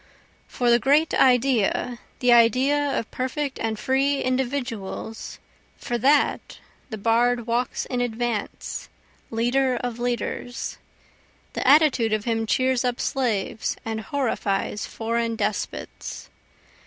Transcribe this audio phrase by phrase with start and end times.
[0.47, 5.37] For the great Idea, the idea of perfect and free individuals,
[5.77, 6.57] For that,
[6.89, 8.89] the bard walks in advance,
[9.29, 10.79] leader of leaders,
[11.53, 16.29] The attitude of him cheers up slaves and horrifies foreign despots.